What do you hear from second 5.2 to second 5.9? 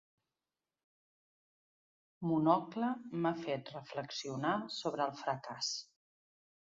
fracàs.